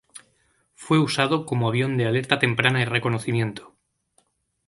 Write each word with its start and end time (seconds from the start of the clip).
Fue 0.73 0.97
usado 0.97 1.45
como 1.45 1.67
avión 1.69 1.95
de 1.95 2.07
alerta 2.07 2.39
temprana 2.39 2.81
y 2.81 2.85
reconocimiento. 2.85 3.75